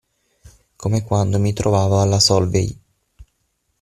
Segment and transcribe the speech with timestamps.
[0.77, 2.75] Come quando mi trovavo alla Solvay.